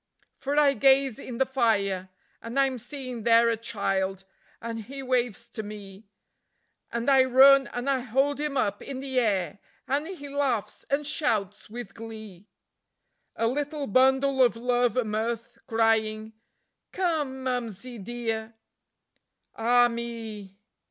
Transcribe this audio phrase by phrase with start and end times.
[0.35, 2.09] For I gaze in the fire,
[2.41, 4.25] and I'm seeing there a child,
[4.59, 6.07] and he waves to me;
[6.91, 11.05] And I run and I hold him up in the air, and he laughs and
[11.05, 12.47] shouts with glee;
[13.35, 16.33] A little bundle of love and mirth, crying:
[16.91, 18.55] "Come, Mumsie dear!"
[19.55, 20.57] Ah me!